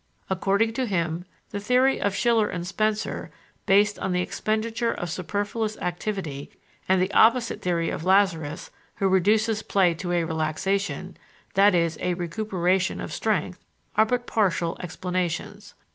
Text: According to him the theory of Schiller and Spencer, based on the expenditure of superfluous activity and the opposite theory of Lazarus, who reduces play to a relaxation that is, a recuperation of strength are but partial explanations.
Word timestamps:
According 0.31 0.73
to 0.73 0.87
him 0.87 1.25
the 1.51 1.59
theory 1.59 2.01
of 2.01 2.15
Schiller 2.15 2.49
and 2.49 2.65
Spencer, 2.65 3.29
based 3.67 3.99
on 3.99 4.13
the 4.13 4.21
expenditure 4.21 4.91
of 4.91 5.11
superfluous 5.11 5.77
activity 5.77 6.49
and 6.89 6.99
the 6.99 7.13
opposite 7.13 7.61
theory 7.61 7.91
of 7.91 8.03
Lazarus, 8.03 8.71
who 8.95 9.07
reduces 9.07 9.61
play 9.61 9.93
to 9.93 10.11
a 10.13 10.23
relaxation 10.23 11.17
that 11.53 11.75
is, 11.75 11.99
a 12.01 12.15
recuperation 12.15 12.99
of 12.99 13.13
strength 13.13 13.63
are 13.95 14.05
but 14.07 14.25
partial 14.25 14.75
explanations. 14.79 15.75